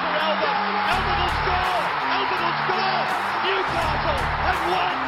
[0.00, 0.58] For Albert.
[0.94, 1.82] Albert will score.
[2.14, 3.02] Albert will score.
[3.44, 5.07] Newcastle have won.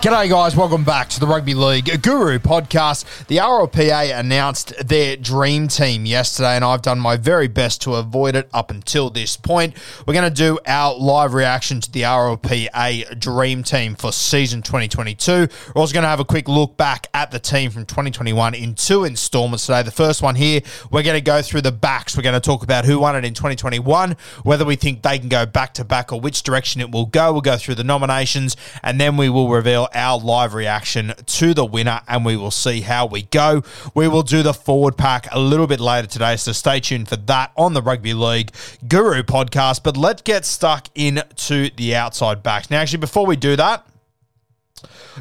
[0.00, 0.56] G'day, guys.
[0.56, 3.26] Welcome back to the Rugby League Guru podcast.
[3.26, 8.34] The RLPA announced their dream team yesterday, and I've done my very best to avoid
[8.34, 9.76] it up until this point.
[10.06, 15.32] We're going to do our live reaction to the RLPA dream team for season 2022.
[15.32, 18.76] We're also going to have a quick look back at the team from 2021 in
[18.76, 19.82] two installments today.
[19.82, 22.16] The first one here, we're going to go through the backs.
[22.16, 25.28] We're going to talk about who won it in 2021, whether we think they can
[25.28, 27.32] go back to back or which direction it will go.
[27.32, 31.64] We'll go through the nominations, and then we will reveal our live reaction to the
[31.64, 33.62] winner and we will see how we go.
[33.94, 37.16] We will do the forward pack a little bit later today, so stay tuned for
[37.16, 38.52] that on the Rugby League
[38.86, 39.82] Guru podcast.
[39.82, 42.70] But let's get stuck into the outside backs.
[42.70, 43.86] Now, actually, before we do that,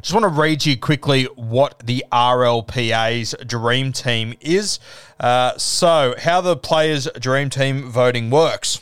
[0.01, 4.79] just want to read you quickly what the RLPA's dream team is.
[5.19, 8.81] Uh, so, how the players' dream team voting works.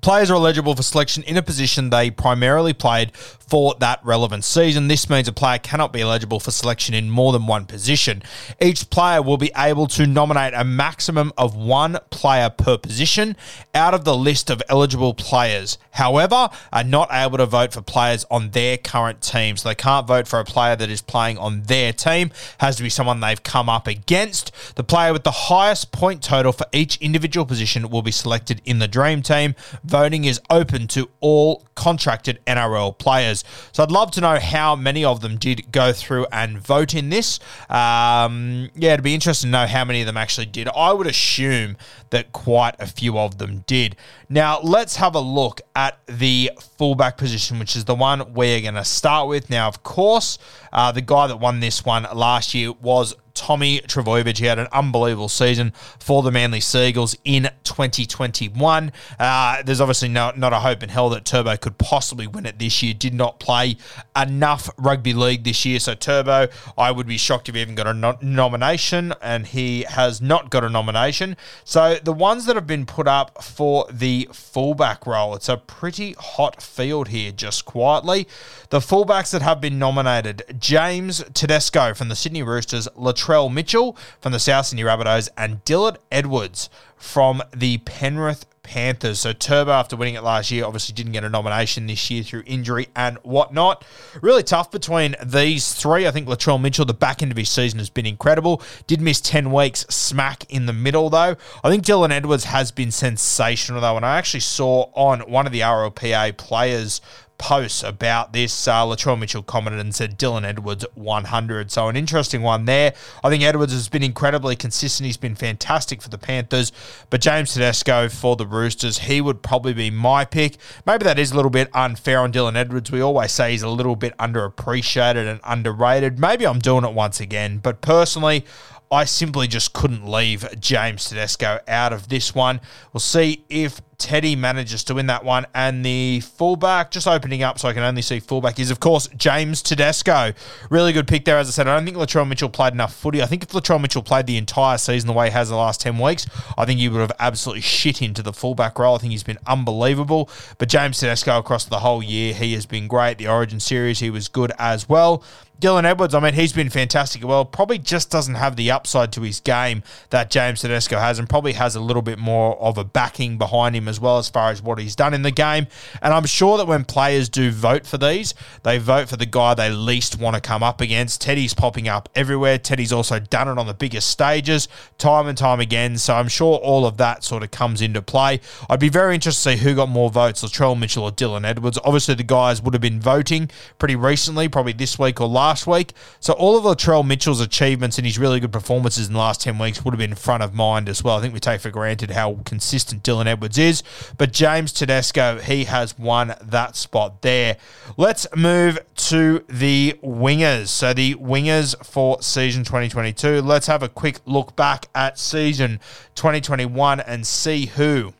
[0.00, 3.16] Players are eligible for selection in a position they primarily played
[3.48, 4.88] for that relevant season.
[4.88, 8.22] This means a player cannot be eligible for selection in more than one position.
[8.60, 13.36] Each player will be able to nominate a maximum of one player per position
[13.74, 15.78] out of the list of eligible players.
[15.92, 19.56] However, are not able to vote for players on their current team.
[19.56, 22.30] So they can't vote for a player that is playing on their team.
[22.58, 24.52] Has to be someone they've come up against.
[24.76, 28.78] The player with the highest point total for each individual position will be selected in
[28.78, 33.33] the dream team voting is open to all contracted NRL players.
[33.72, 37.08] So I'd love to know how many of them did go through and vote in
[37.08, 37.40] this.
[37.68, 40.68] Um, yeah, it'd be interesting to know how many of them actually did.
[40.68, 41.76] I would assume
[42.10, 43.96] that quite a few of them did.
[44.28, 48.74] Now, let's have a look at the fullback position, which is the one we're going
[48.74, 49.50] to start with.
[49.50, 50.38] Now, of course,
[50.72, 54.38] uh, the guy that won this one last year was Tommy Trbojevic.
[54.38, 58.92] He had an unbelievable season for the Manly Sea Eagles in 2021.
[59.18, 62.58] Uh, there's obviously no, not a hope in hell that Turbo could possibly win it
[62.58, 62.94] this year.
[62.94, 63.76] Did not play
[64.16, 65.80] enough rugby league this year.
[65.80, 66.46] So, Turbo,
[66.78, 70.50] I would be shocked if he even got a no- nomination, and he has not
[70.50, 71.36] got a nomination.
[71.64, 76.12] So, the ones that have been put up for the fullback role, it's a pretty
[76.12, 78.28] hot field here, just quietly.
[78.70, 84.32] The fullbacks that have been nominated James Tedesco from the Sydney Roosters, Latrell Mitchell from
[84.32, 89.20] the South Sydney Rabbitohs, and Dylan Edwards from the Penrith Panthers.
[89.20, 92.42] So Turbo, after winning it last year, obviously didn't get a nomination this year through
[92.46, 93.84] injury and whatnot.
[94.20, 96.08] Really tough between these three.
[96.08, 98.62] I think Latrell Mitchell, the back end of his season has been incredible.
[98.86, 101.36] Did miss 10 weeks smack in the middle, though.
[101.62, 105.52] I think Dylan Edwards has been sensational, though, and I actually saw on one of
[105.52, 107.00] the RLPA players
[107.38, 108.66] posts about this.
[108.66, 111.70] Uh, Latrell Mitchell commented and said Dylan Edwards 100.
[111.70, 112.94] So an interesting one there.
[113.22, 115.06] I think Edwards has been incredibly consistent.
[115.06, 116.72] He's been fantastic for the Panthers.
[117.10, 120.56] But James Tedesco for the Roosters, he would probably be my pick.
[120.86, 122.90] Maybe that is a little bit unfair on Dylan Edwards.
[122.90, 126.18] We always say he's a little bit underappreciated and underrated.
[126.18, 127.58] Maybe I'm doing it once again.
[127.58, 128.44] But personally,
[128.90, 132.60] I simply just couldn't leave James Tedesco out of this one.
[132.92, 135.46] We'll see if Teddy manages to win that one.
[135.54, 139.08] And the fullback, just opening up so I can only see fullback, is of course
[139.16, 140.34] James Tedesco.
[140.68, 141.38] Really good pick there.
[141.38, 143.22] As I said, I don't think Latrell Mitchell played enough footy.
[143.22, 145.80] I think if Latrell Mitchell played the entire season the way he has the last
[145.80, 146.26] 10 weeks,
[146.58, 148.94] I think he would have absolutely shit into the fullback role.
[148.94, 150.28] I think he's been unbelievable.
[150.58, 153.16] But James Tedesco across the whole year, he has been great.
[153.16, 155.24] The Origin series, he was good as well.
[155.60, 157.22] Dylan Edwards, I mean, he's been fantastic.
[157.22, 161.18] As well, probably just doesn't have the upside to his game that James Tedesco has,
[161.18, 164.18] and probably has a little bit more of a backing behind him as as well
[164.18, 165.68] as far as what he's done in the game.
[166.02, 169.54] And I'm sure that when players do vote for these, they vote for the guy
[169.54, 171.20] they least want to come up against.
[171.20, 172.58] Teddy's popping up everywhere.
[172.58, 174.68] Teddy's also done it on the biggest stages
[174.98, 175.96] time and time again.
[175.98, 178.40] So I'm sure all of that sort of comes into play.
[178.68, 181.78] I'd be very interested to see who got more votes, Latrell Mitchell or Dylan Edwards.
[181.84, 185.92] Obviously, the guys would have been voting pretty recently, probably this week or last week.
[186.18, 189.58] So all of Latrell Mitchell's achievements and his really good performances in the last 10
[189.58, 191.18] weeks would have been front of mind as well.
[191.18, 193.82] I think we take for granted how consistent Dylan Edwards is.
[194.18, 197.56] But James Tedesco, he has won that spot there.
[197.96, 200.68] Let's move to the wingers.
[200.68, 203.42] So the wingers for season 2022.
[203.42, 205.80] Let's have a quick look back at season
[206.14, 208.14] 2021 and see who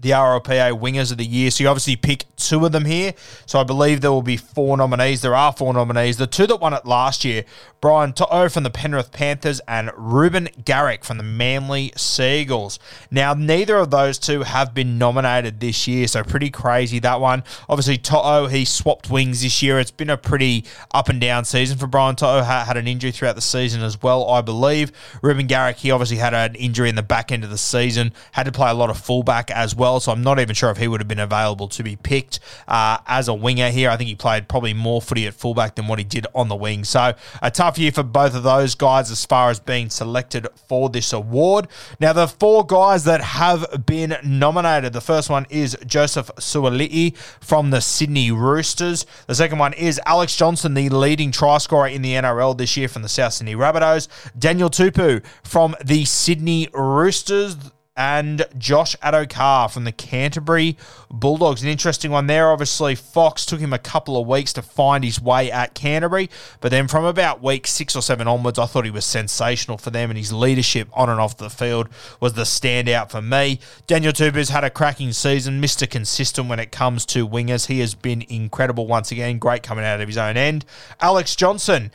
[0.00, 1.50] the RLPA Wingers of the Year.
[1.50, 3.14] So you obviously pick two of them here.
[3.46, 5.22] So I believe there will be four nominees.
[5.22, 6.16] There are four nominees.
[6.16, 7.44] The two that won it last year,
[7.80, 12.78] Brian To'o from the Penrith Panthers and Reuben Garrick from the Manly Sea Eagles.
[13.10, 17.42] Now, neither of those two have been nominated this year, so pretty crazy that one.
[17.68, 19.78] Obviously, To'o, he swapped wings this year.
[19.78, 22.42] It's been a pretty up and down season for Brian To'o.
[22.42, 24.92] Had an injury throughout the season as well, I believe.
[25.22, 28.44] Reuben Garrick, he obviously had an injury in the back end of the season, had
[28.44, 30.86] to play a lot of fullback as well, so I'm not even sure if he
[30.86, 32.29] would have been available to be picked
[32.68, 33.90] uh, as a winger here.
[33.90, 36.56] I think he played probably more footy at fullback than what he did on the
[36.56, 36.84] wing.
[36.84, 40.88] So a tough year for both of those guys as far as being selected for
[40.88, 41.68] this award.
[41.98, 47.70] Now, the four guys that have been nominated the first one is Joseph Suaalii from
[47.70, 49.06] the Sydney Roosters.
[49.26, 52.88] The second one is Alex Johnson, the leading try scorer in the NRL this year
[52.88, 54.08] from the South Sydney Rabbitohs.
[54.38, 57.56] Daniel Tupou from the Sydney Roosters
[58.00, 60.78] and Josh Addo-Carr from the Canterbury
[61.10, 61.62] Bulldogs.
[61.62, 62.50] An interesting one there.
[62.50, 66.30] Obviously, Fox took him a couple of weeks to find his way at Canterbury,
[66.62, 69.90] but then from about week six or seven onwards, I thought he was sensational for
[69.90, 73.60] them, and his leadership on and off the field was the standout for me.
[73.86, 75.88] Daniel Tupou's had a cracking season, Mr.
[75.88, 77.66] Consistent when it comes to wingers.
[77.66, 80.64] He has been incredible once again, great coming out of his own end.
[81.02, 81.90] Alex Johnson.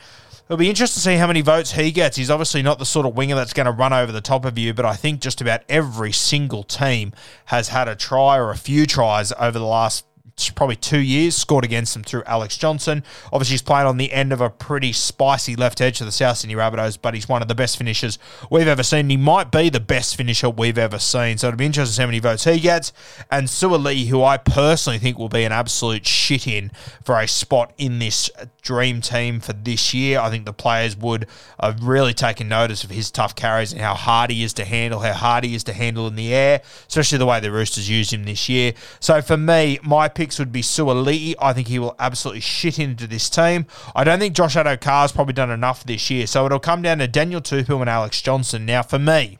[0.48, 2.16] It'll be interesting to see how many votes he gets.
[2.16, 4.56] He's obviously not the sort of winger that's going to run over the top of
[4.56, 7.12] you, but I think just about every single team
[7.46, 10.06] has had a try or a few tries over the last
[10.54, 13.02] probably two years, scored against them through Alex Johnson.
[13.32, 16.38] Obviously, he's playing on the end of a pretty spicy left edge of the South
[16.38, 18.18] Sydney Rabbitohs, but he's one of the best finishers
[18.50, 19.08] we've ever seen.
[19.08, 21.38] He might be the best finisher we've ever seen.
[21.38, 22.92] So it'll be interesting to see how many votes he gets.
[23.30, 26.70] And Suaalii, who I personally think will be an absolute shit in
[27.02, 28.30] for a spot in this
[28.62, 30.18] dream team for this year.
[30.18, 31.26] I think the players would
[31.60, 35.00] have really taken notice of his tough carries and how hard he is to handle,
[35.00, 38.12] how hard he is to handle in the air, especially the way the Roosters used
[38.12, 38.74] him this year.
[39.00, 41.34] So for me, my picks would be Suaalii.
[41.38, 43.66] I think he will absolutely shit into this team.
[43.94, 46.26] I don't think Josh Addo-Carr's probably done enough this year.
[46.26, 48.66] So it'll come down to Daniel Tupou and Alex Johnson.
[48.66, 49.38] Now, for me,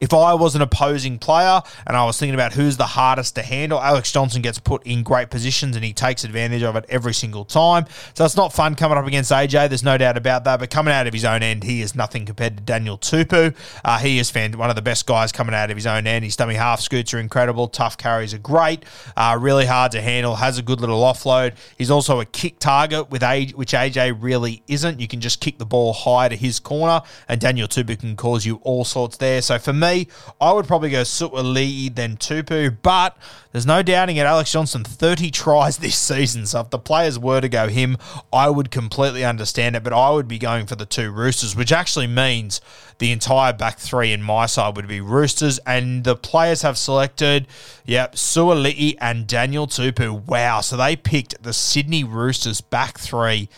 [0.00, 3.42] if I was an opposing player and I was thinking about who's the hardest to
[3.42, 7.14] handle, Alex Johnson gets put in great positions and he takes advantage of it every
[7.14, 7.86] single time.
[8.14, 9.68] So it's not fun coming up against AJ.
[9.68, 10.60] There's no doubt about that.
[10.60, 13.54] But coming out of his own end, he is nothing compared to Daniel Tupou.
[13.84, 16.24] Uh, he is one of the best guys coming out of his own end.
[16.24, 17.68] His dummy half scoots are incredible.
[17.68, 18.84] Tough carries are great.
[19.16, 20.36] Uh, really hard to handle.
[20.36, 21.54] Has a good little offload.
[21.76, 25.00] He's also a kick target with AJ, which AJ really isn't.
[25.00, 28.46] You can just kick the ball high to his corner, and Daniel Tupou can cause
[28.46, 29.42] you all sorts there.
[29.42, 30.08] So for me,
[30.40, 32.76] I would probably go Suaalii then Tupou.
[32.82, 33.16] but
[33.52, 34.26] there's no doubting it.
[34.26, 36.46] Alex Johnson, 30 tries this season.
[36.46, 37.96] So if the players were to go him,
[38.32, 41.72] I would completely understand it, but I would be going for the two Roosters, which
[41.72, 42.60] actually means
[42.98, 45.58] the entire back three in my side would be Roosters.
[45.66, 47.46] And the players have selected,
[47.84, 50.26] yep, Suaalii and Daniel Tupou.
[50.26, 50.60] Wow.
[50.60, 53.48] So they picked the Sydney Roosters back three.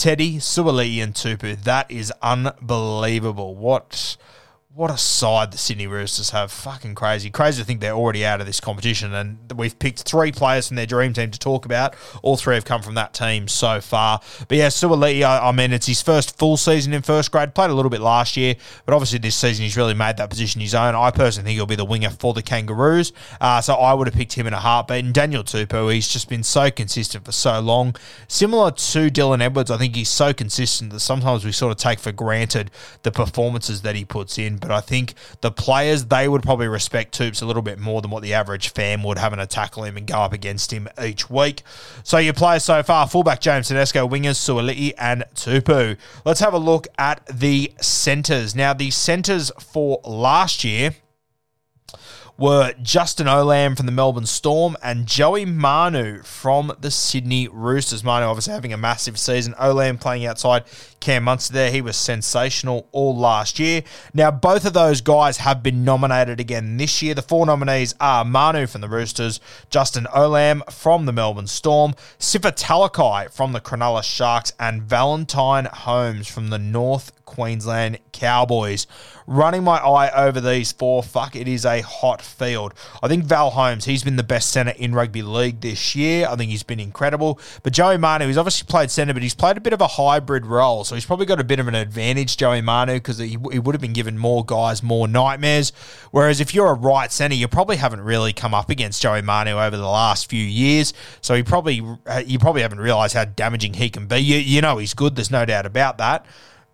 [0.00, 1.62] Teddy, Suaalii, and Tupou.
[1.62, 3.54] That is unbelievable.
[3.54, 4.16] What
[4.72, 6.52] what a side the Sydney Roosters have.
[6.52, 7.28] Fucking crazy.
[7.28, 9.12] Crazy to think they're already out of this competition.
[9.12, 11.96] And we've picked three players from their dream team to talk about.
[12.22, 14.20] All three have come from that team so far.
[14.46, 17.52] But yeah, Suaalii, I, I mean, it's his first full season in first grade.
[17.52, 18.54] Played a little bit last year,
[18.86, 20.94] but obviously this season he's really made that position his own.
[20.94, 23.12] I personally think he'll be the winger for the Kangaroos.
[23.40, 25.04] Uh, so I would have picked him in a heartbeat.
[25.04, 27.96] And Daniel Tupou, he's just been so consistent for so long.
[28.28, 31.98] Similar to Dylan Edwards, I think he's so consistent that sometimes we sort of take
[31.98, 32.70] for granted
[33.02, 37.16] the performances that he puts in but I think the players, they would probably respect
[37.18, 39.96] Toops a little bit more than what the average fan would having to tackle him
[39.96, 41.62] and go up against him each week.
[42.02, 45.96] So your players so far, fullback James Tedesco, wingers Suaalii and Tupou.
[46.24, 48.54] Let's have a look at the centres.
[48.54, 50.94] Now, the centres for last year
[52.40, 58.02] were Justin Olam from the Melbourne Storm and Joey Manu from the Sydney Roosters.
[58.02, 59.52] Manu obviously having a massive season.
[59.60, 60.64] Olam playing outside
[61.00, 61.70] Cam Munster there.
[61.70, 63.82] He was sensational all last year.
[64.14, 67.12] Now, both of those guys have been nominated again this year.
[67.12, 72.56] The four nominees are Manu from the Roosters, Justin Olam from the Melbourne Storm, Sifa
[72.56, 78.88] Talakai from the Cronulla Sharks, and Valentine Holmes from the North Queensland Cowboys.
[79.26, 82.74] Running my eye over these four, fuck, it is a hot field.
[83.00, 86.26] I think Val Holmes, he's been the best centre in rugby league this year.
[86.28, 87.38] I think he's been incredible.
[87.62, 90.44] But Joey Manu, he's obviously played centre, but he's played a bit of a hybrid
[90.44, 90.82] role.
[90.82, 93.74] So he's probably got a bit of an advantage, Joey Manu, because he, he would
[93.74, 95.72] have been given more guys more nightmares.
[96.10, 99.52] Whereas if you're a right centre, you probably haven't really come up against Joey Manu
[99.52, 100.92] over the last few years.
[101.20, 104.18] So he probably uh, you probably haven't realised how damaging he can be.
[104.18, 106.26] You, you know he's good, there's no doubt about that.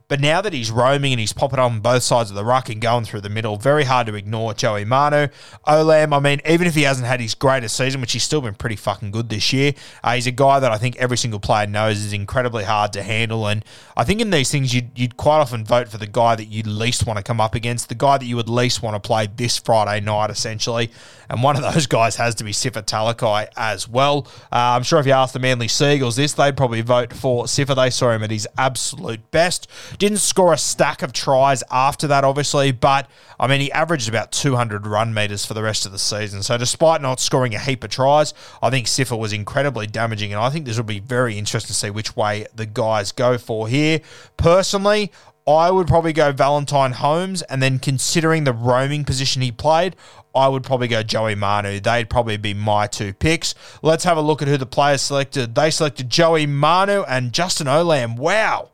[0.08, 2.80] But now that he's roaming and he's popping on both sides of the ruck and
[2.80, 5.26] going through the middle, very hard to ignore Joey Manu.
[5.66, 8.54] Olam, I mean, even if he hasn't had his greatest season, which he's still been
[8.54, 11.66] pretty fucking good this year, uh, he's a guy that I think every single player
[11.66, 13.48] knows is incredibly hard to handle.
[13.48, 13.64] And
[13.96, 16.62] I think in these things, you'd, you'd quite often vote for the guy that you
[16.62, 19.26] least want to come up against, the guy that you would least want to play
[19.26, 20.92] this Friday night, essentially.
[21.28, 24.28] And one of those guys has to be Sifa Talakai as well.
[24.52, 27.44] Uh, I'm sure if you asked the Manly Sea Eagles this, they'd probably vote for
[27.44, 27.75] Sifa.
[27.75, 29.68] They saw him at his absolute best.
[29.98, 34.32] Didn't score a stack of tries after that, obviously, but I mean, he averaged about
[34.32, 36.42] 200 run meters for the rest of the season.
[36.42, 40.40] So, despite not scoring a heap of tries, I think Sifa was incredibly damaging, and
[40.40, 43.68] I think this will be very interesting to see which way the guys go for
[43.68, 44.00] here.
[44.36, 45.12] Personally,
[45.48, 49.94] I would probably go Valentine Holmes, and then considering the roaming position he played,
[50.34, 51.78] I would probably go Joey Manu.
[51.78, 53.54] They'd probably be my two picks.
[53.80, 55.54] Let's have a look at who the players selected.
[55.54, 58.16] They selected Joey Manu and Justin Olam.
[58.16, 58.70] Wow.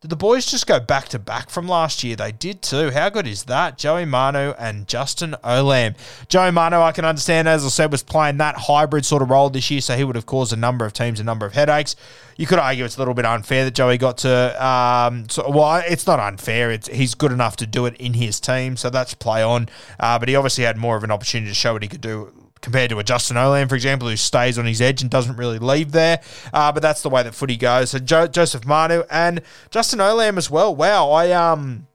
[0.00, 2.16] Did the boys just go back to back from last year?
[2.16, 2.90] They did too.
[2.90, 3.76] How good is that?
[3.76, 5.94] Joey Manu and Justin Olam.
[6.26, 9.50] Joey Manu, I can understand, as I said, was playing that hybrid sort of role
[9.50, 11.96] this year, so he would have caused a number of teams a number of headaches.
[12.38, 14.66] You could argue it's a little bit unfair that Joey got to.
[14.66, 16.70] Um, so, well, it's not unfair.
[16.70, 19.68] It's he's good enough to do it in his team, so that's play on.
[19.98, 22.32] Uh, but he obviously had more of an opportunity to show what he could do
[22.60, 25.58] compared to a Justin Olam, for example, who stays on his edge and doesn't really
[25.58, 26.20] leave there.
[26.52, 27.90] Uh, but that's the way that footy goes.
[27.90, 30.74] So jo- Joseph Manu and Justin Olam as well.
[30.74, 31.86] Wow, I um,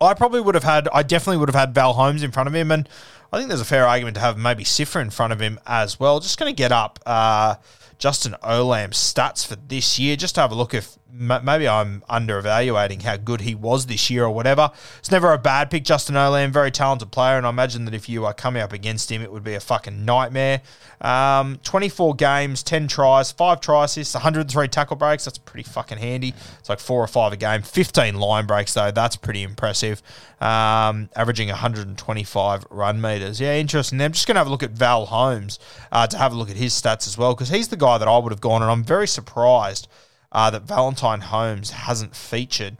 [0.00, 2.54] I probably would have had, I definitely would have had Val Holmes in front of
[2.54, 2.88] him, and
[3.32, 5.98] I think there's a fair argument to have maybe Sifa in front of him as
[5.98, 6.20] well.
[6.20, 6.98] Just going to get up.
[7.06, 7.54] Uh,
[7.98, 12.38] Justin Olam's stats for this year, just to have a look if maybe I'm under
[12.38, 14.70] evaluating how good he was this year or whatever.
[14.98, 18.08] It's never a bad pick, Justin Olam, very talented player, and I imagine that if
[18.08, 20.60] you are coming up against him, it would be a fucking nightmare.
[21.00, 25.24] Um, 24 games, 10 tries, 5 try assists, 103 tackle breaks.
[25.24, 26.34] That's pretty fucking handy.
[26.58, 27.62] It's like 4 or 5 a game.
[27.62, 28.90] 15 line breaks, though.
[28.90, 30.02] That's pretty impressive.
[30.40, 33.40] Um, averaging 125 run meters.
[33.40, 34.00] Yeah, interesting.
[34.00, 35.58] I'm just going to have a look at Val Holmes
[35.92, 38.08] uh, to have a look at his stats as well, because he's the guy that
[38.08, 39.88] I would have gone, and I'm very surprised
[40.32, 42.76] uh, that Valentine Holmes hasn't featured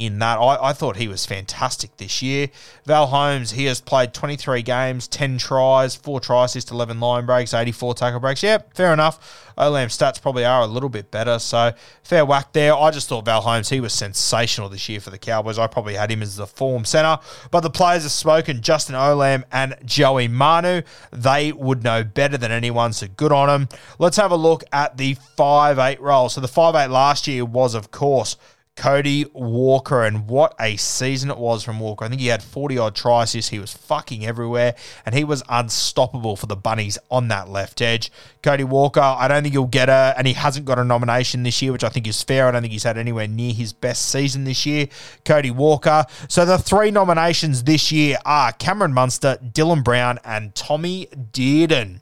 [0.00, 0.38] in that.
[0.38, 2.48] I, I, thought he was fantastic this year.
[2.86, 7.52] Val Holmes, he has played 23 games, 10 tries, 4 try assists, 11 line breaks,
[7.52, 8.42] 84 tackle breaks.
[8.42, 9.46] Yep, fair enough.
[9.58, 12.74] Olam's stats probably are a little bit better, so fair whack there.
[12.74, 15.58] I just thought Val Holmes, he was sensational this year for the Cowboys.
[15.58, 17.22] I probably had him as the form centre.
[17.50, 20.80] But the players have spoken, Justin Olam and Joey Manu.
[21.12, 23.68] They would know better than anyone, so good on them.
[23.98, 26.30] Let's have a look at the 5-8 role.
[26.30, 28.38] So the 5-8 last year was, of course,
[28.80, 32.06] Cody Walker, and what a season it was from Walker.
[32.06, 33.34] I think he had 40 odd tries.
[33.34, 33.50] this.
[33.50, 38.10] He was fucking everywhere, and he was unstoppable for the Bunnies on that left edge.
[38.42, 41.60] Cody Walker, I don't think he'll get a, and he hasn't got a nomination this
[41.60, 42.48] year, which I think is fair.
[42.48, 44.88] I don't think he's had anywhere near his best season this year.
[45.26, 46.06] Cody Walker.
[46.28, 52.00] So the three nominations this year are Cameron Munster, Dylan Brown, and Tommy Dearden.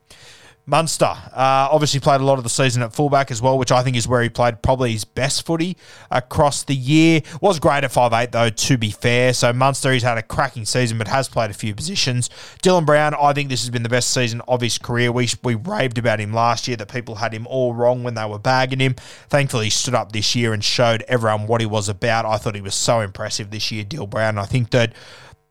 [0.69, 3.83] Munster uh, obviously played a lot of the season at fullback as well, which I
[3.83, 5.79] think is where he played probably his best footy
[6.11, 7.23] across the year.
[7.41, 9.33] Was great at five eight though, to be fair.
[9.33, 12.29] So Munster, he's had a cracking season, but has played a few positions.
[12.63, 15.11] Dylan Brown, I think this has been the best season of his career.
[15.11, 18.27] We, we raved about him last year that people had him all wrong when they
[18.27, 18.95] were bagging him.
[19.31, 22.27] Thankfully, he stood up this year and showed everyone what he was about.
[22.27, 24.37] I thought he was so impressive this year, Dylan Brown.
[24.37, 24.93] I think that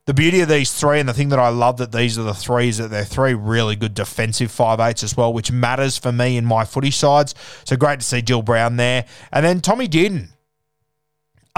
[0.07, 2.33] the beauty of these three, and the thing that I love that these are the
[2.33, 6.13] three, is that they're three really good defensive five eights as well, which matters for
[6.13, 7.35] me in my footy sides.
[7.65, 9.05] So great to see Dill Brown there.
[9.33, 10.29] And then Tommy Dearden,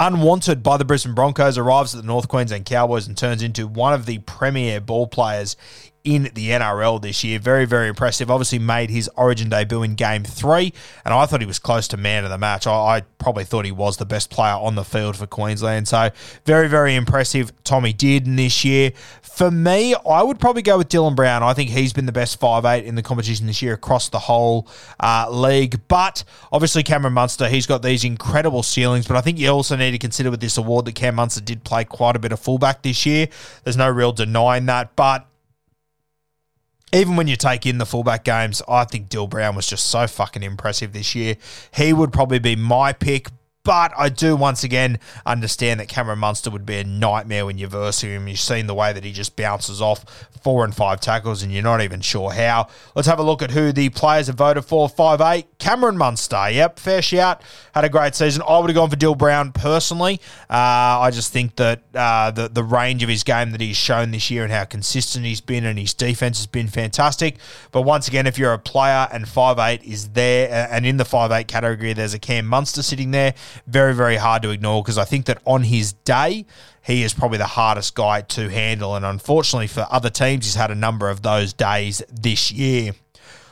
[0.00, 3.92] unwanted by the Brisbane Broncos, arrives at the North Queensland Cowboys and turns into one
[3.92, 5.56] of the premier ball players
[6.04, 7.38] in the NRL this year.
[7.38, 8.30] Very, very impressive.
[8.30, 10.72] Obviously, made his origin debut in game three,
[11.04, 12.66] and I thought he was close to man of the match.
[12.66, 15.88] I, I probably thought he was the best player on the field for Queensland.
[15.88, 16.10] So,
[16.44, 17.52] very, very impressive.
[17.64, 18.92] Tommy did this year.
[19.22, 21.42] For me, I would probably go with Dylan Brown.
[21.42, 24.18] I think he's been the best five eight in the competition this year across the
[24.18, 25.80] whole uh, league.
[25.88, 29.06] But obviously, Cameron Munster, he's got these incredible ceilings.
[29.06, 31.64] But I think you also need to consider with this award that Cam Munster did
[31.64, 33.28] play quite a bit of fullback this year.
[33.64, 34.96] There's no real denying that.
[34.96, 35.26] But
[36.92, 40.06] even when you take in the fullback games, I think Dill Brown was just so
[40.06, 41.36] fucking impressive this year.
[41.74, 43.28] He would probably be my pick,
[43.62, 47.68] but I do once again understand that Cameron Munster would be a nightmare when you're
[47.68, 48.26] verse him.
[48.26, 50.04] You've seen the way that he just bounces off
[50.42, 52.68] four and five tackles, and you're not even sure how.
[52.94, 54.88] Let's have a look at who the players have voted for.
[54.88, 56.48] Five eight, Cameron Munster.
[56.50, 57.42] Yep, fair shout.
[57.74, 58.42] Had a great season.
[58.48, 60.20] I would have gone for Dill Brown personally.
[60.48, 64.10] Uh, I just think that uh, the the range of his game that he's shown
[64.10, 67.36] this year and how consistent he's been, and his defense has been fantastic.
[67.72, 71.04] But once again, if you're a player and five eight is there, and in the
[71.04, 73.34] five eight category, there's a Cam Munster sitting there
[73.66, 76.46] very, very hard to ignore because I think that on his day,
[76.82, 78.96] he is probably the hardest guy to handle.
[78.96, 82.92] And unfortunately for other teams, he's had a number of those days this year.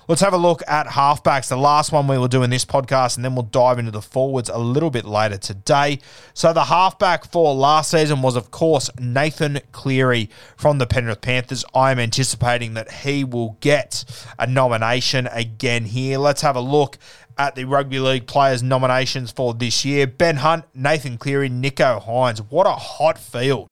[0.08, 3.16] Let's have a look at halfbacks, the last one we will do in this podcast,
[3.16, 5.98] and then we'll dive into the forwards a little bit later today.
[6.32, 11.62] So, the halfback for last season was, of course, Nathan Cleary from the Penrith Panthers.
[11.74, 14.06] I'm anticipating that he will get
[14.38, 16.16] a nomination again here.
[16.16, 16.96] Let's have a look
[17.36, 20.06] at the Rugby League Players nominations for this year.
[20.06, 22.38] Ben Hunt, Nathan Cleary, Nicho Hynes.
[22.48, 23.68] What a hot field.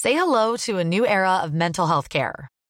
[0.00, 2.49] Say hello to a new era of mental health care.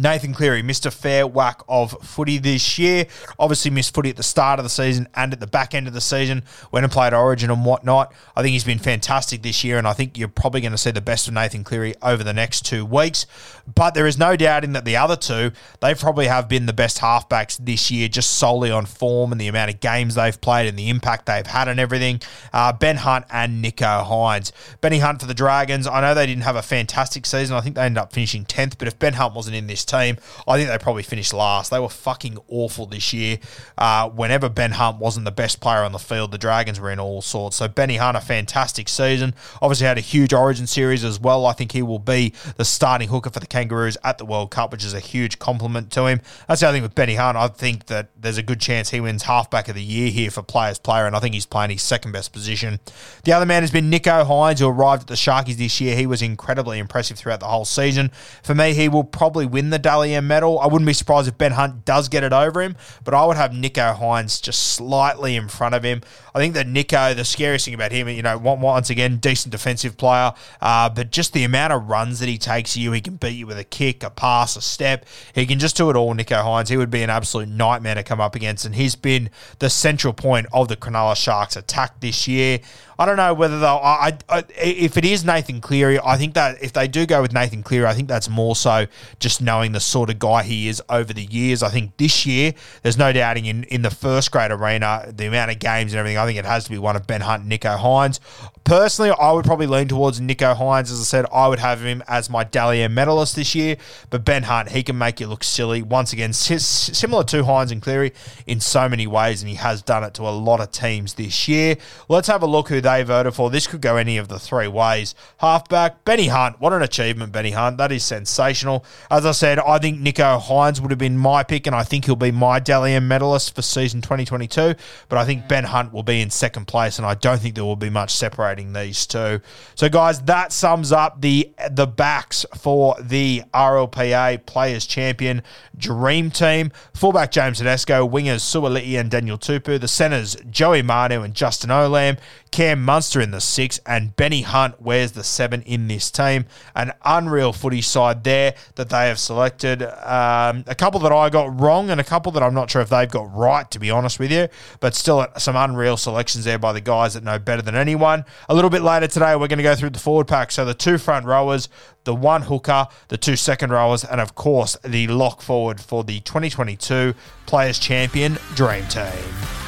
[0.00, 3.04] Nathan Cleary missed a fair whack of footy this year.
[3.38, 5.92] Obviously, missed footy at the start of the season and at the back end of
[5.92, 8.14] the season when he played Origin and whatnot.
[8.34, 10.90] I think he's been fantastic this year, and I think you're probably going to see
[10.90, 13.26] the best of Nathan Cleary over the next two weeks.
[13.74, 16.98] But there is no doubting that the other two, they probably have been the best
[16.98, 20.78] halfbacks this year, just solely on form and the amount of games they've played and
[20.78, 22.22] the impact they've had and everything.
[22.54, 24.50] Uh, ben Hunt and Nicho Hynes.
[24.80, 25.86] Benny Hunt for the Dragons.
[25.86, 27.54] I know they didn't have a fantastic season.
[27.54, 30.16] I think they ended up finishing 10th, but if Ben Hunt wasn't in this team,
[30.46, 31.70] I think they probably finished last.
[31.70, 33.38] They were fucking awful this year.
[33.76, 37.00] Uh, whenever Ben Hunt wasn't the best player on the field, the Dragons were in
[37.00, 37.56] all sorts.
[37.56, 39.34] So Benny Hunt, a fantastic season.
[39.60, 41.46] Obviously had a huge Origin series as well.
[41.46, 44.72] I think he will be the starting hooker for the Kangaroos at the World Cup,
[44.72, 46.20] which is a huge compliment to him.
[46.46, 47.36] That's the other thing with Benny Hunt.
[47.36, 50.42] I think that there's a good chance he wins halfback of the year here for
[50.42, 52.80] players player, and I think he's playing his second best position.
[53.24, 55.96] The other man has been Nicho Hynes, who arrived at the Sharkies this year.
[55.96, 58.10] He was incredibly impressive throughout the whole season.
[58.42, 60.58] For me, he will probably win the Dally M medal.
[60.58, 63.36] I wouldn't be surprised if Ben Hunt does get it over him, but I would
[63.36, 66.02] have Nicho Hynes just slightly in front of him.
[66.34, 69.96] I think that Nicho, the scariest thing about him, you know, once again, decent defensive
[69.96, 73.30] player, uh, but just the amount of runs that he takes you, he can beat
[73.30, 75.06] you with a kick, a pass, a step.
[75.34, 76.68] He can just do it all, Nicho Hynes.
[76.68, 80.12] He would be an absolute nightmare to come up against, and he's been the central
[80.12, 82.60] point of the Cronulla Sharks attack this year.
[83.00, 83.80] I don't know whether they'll.
[83.82, 87.32] I, I, if it is Nathan Cleary, I think that if they do go with
[87.32, 88.86] Nathan Cleary, I think that's more so
[89.18, 91.62] just knowing the sort of guy he is over the years.
[91.62, 95.50] I think this year, there's no doubting in, in the first grade arena, the amount
[95.50, 97.52] of games and everything, I think it has to be one of Ben Hunt and
[97.52, 98.20] Nicho Hynes.
[98.64, 100.92] Personally, I would probably lean towards Nicho Hynes.
[100.92, 103.76] As I said, I would have him as my Dally M medalist this year.
[104.10, 105.82] But Ben Hunt, he can make you look silly.
[105.82, 108.12] Once again, similar to Hynes and Cleary
[108.46, 111.48] in so many ways, and he has done it to a lot of teams this
[111.48, 111.76] year.
[112.08, 113.50] Let's have a look who they voted for.
[113.50, 115.14] This could go any of the three ways.
[115.38, 116.60] Halfback, Benny Hunt.
[116.60, 117.78] What an achievement, Benny Hunt.
[117.78, 118.84] That is sensational.
[119.10, 122.04] As I said, I think Nicho Hynes would have been my pick, and I think
[122.04, 124.74] he'll be my Dally M medalist for season 2022.
[125.08, 127.64] But I think Ben Hunt will be in second place, and I don't think there
[127.64, 129.40] will be much separation celebrating these two.
[129.74, 135.42] So, guys, that sums up the the backs for the RLPA Players Champion
[135.76, 136.72] Dream Team.
[136.94, 142.18] Fullback James Tedesco, wingers Suaalii and Daniel Tupou, the centres Joey Manu and Justin Olam,
[142.50, 146.46] Cam Munster in the six, and Benny Hunt wears the seven in this team.
[146.74, 149.82] An unreal footy side there that they have selected.
[149.82, 152.88] Um, a couple that I got wrong and a couple that I'm not sure if
[152.88, 154.48] they've got right, to be honest with you,
[154.80, 158.24] but still some unreal selections there by the guys that know better than anyone.
[158.48, 160.50] A little bit later today, we're going to go through the forward pack.
[160.50, 161.68] So the two front rowers,
[162.04, 166.20] the one hooker, the two second rowers, and of course the lock forward for the
[166.20, 167.14] 2022
[167.46, 169.59] Players Champion Dream Team.